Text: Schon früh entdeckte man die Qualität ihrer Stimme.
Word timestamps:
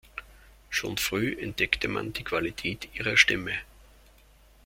Schon 0.71 0.97
früh 0.97 1.31
entdeckte 1.39 1.87
man 1.87 2.11
die 2.11 2.23
Qualität 2.23 2.89
ihrer 2.95 3.17
Stimme. 3.17 3.53